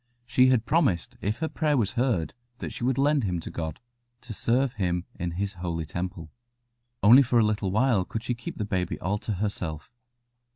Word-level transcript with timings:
She 0.25 0.47
had 0.47 0.65
promised, 0.65 1.15
if 1.21 1.37
her 1.41 1.47
prayer 1.47 1.77
was 1.77 1.91
heard, 1.91 2.33
that 2.57 2.73
she 2.73 2.83
would 2.83 2.97
lend 2.97 3.23
him 3.23 3.39
to 3.41 3.51
God, 3.51 3.79
to 4.21 4.33
serve 4.33 4.73
Him 4.73 5.05
in 5.13 5.33
His 5.33 5.53
Holy 5.53 5.85
Temple. 5.85 6.31
Only 7.03 7.21
for 7.21 7.37
a 7.37 7.45
little 7.45 7.69
while 7.69 8.03
could 8.03 8.23
she 8.23 8.33
keep 8.33 8.57
the 8.57 8.65
baby 8.65 8.99
all 8.99 9.19
to 9.19 9.33
herself. 9.33 9.91